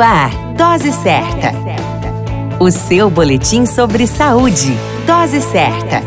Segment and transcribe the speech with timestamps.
[0.00, 1.52] Ar, Dose Certa.
[2.58, 4.74] O seu boletim sobre saúde.
[5.06, 6.02] Dose Certa.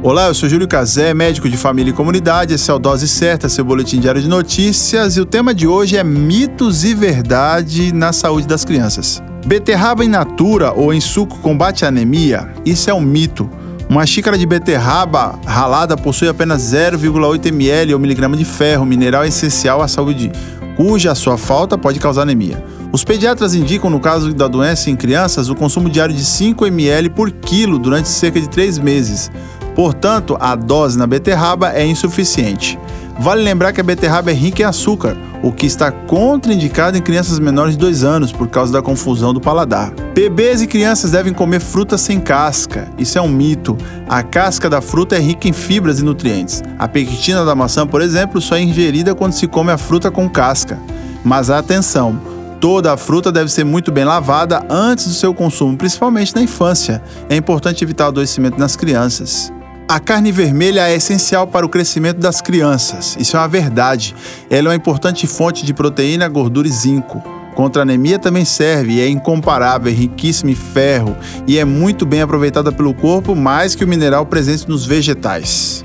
[0.00, 2.54] Olá, eu sou Júlio Cazé, médico de família e comunidade.
[2.54, 5.16] Esse é o Dose Certa, seu boletim diário de notícias.
[5.16, 9.20] E o tema de hoje é mitos e verdade na saúde das crianças.
[9.44, 12.48] Beterraba in natura ou em suco combate a anemia?
[12.64, 13.50] Isso é um mito.
[13.88, 19.82] Uma xícara de beterraba ralada possui apenas 0,8 ml ou miligrama de ferro, mineral essencial
[19.82, 20.30] à saúde
[20.76, 22.64] cuja sua falta pode causar anemia.
[22.92, 27.10] Os pediatras indicam, no caso da doença em crianças, o consumo diário de 5 ml
[27.10, 29.30] por quilo durante cerca de 3 meses.
[29.74, 32.78] Portanto, a dose na beterraba é insuficiente.
[33.18, 37.38] Vale lembrar que a beterraba é rica em açúcar, o que está contraindicado em crianças
[37.38, 39.92] menores de 2 anos por causa da confusão do paladar.
[40.14, 42.88] Bebês e crianças devem comer fruta sem casca.
[42.98, 43.76] Isso é um mito.
[44.08, 46.62] A casca da fruta é rica em fibras e nutrientes.
[46.78, 50.28] A pectina da maçã, por exemplo, só é ingerida quando se come a fruta com
[50.28, 50.78] casca.
[51.24, 52.20] Mas atenção,
[52.60, 57.02] toda a fruta deve ser muito bem lavada antes do seu consumo, principalmente na infância.
[57.28, 59.52] É importante evitar adoecimento nas crianças.
[59.94, 63.16] A carne vermelha é essencial para o crescimento das crianças.
[63.16, 64.12] Isso é uma verdade.
[64.50, 67.22] Ela é uma importante fonte de proteína, gordura e zinco.
[67.54, 71.16] Contra anemia também serve, é incomparável, é riquíssima em ferro
[71.46, 75.84] e é muito bem aproveitada pelo corpo, mais que o mineral presente nos vegetais.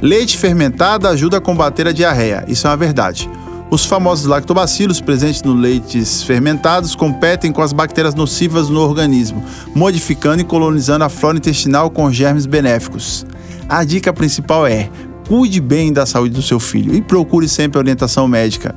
[0.00, 2.44] Leite fermentado ajuda a combater a diarreia.
[2.46, 3.28] Isso é uma verdade.
[3.74, 9.44] Os famosos lactobacilos presentes nos leites fermentados competem com as bactérias nocivas no organismo,
[9.74, 13.26] modificando e colonizando a flora intestinal com germes benéficos.
[13.68, 14.88] A dica principal é:
[15.26, 18.76] cuide bem da saúde do seu filho e procure sempre orientação médica.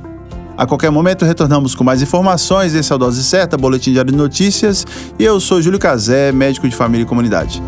[0.56, 2.74] A qualquer momento retornamos com mais informações.
[2.74, 4.84] Esse é o Dose Certa, Boletim Diário de Notícias.
[5.16, 7.62] E eu sou Júlio Cazé, médico de família e comunidade.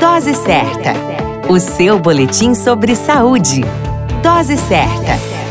[0.00, 0.92] Dose Certa,
[1.48, 3.64] o seu boletim sobre saúde.
[4.22, 5.41] Dose certa.